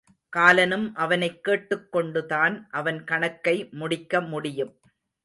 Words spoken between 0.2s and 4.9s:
காலனும் அவனைக் கேட்டுக்கொண்டு தான் அவன் கணக்கை முடிக்க முடியும்.